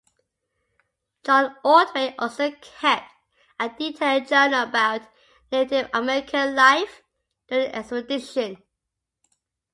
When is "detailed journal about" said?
3.69-5.07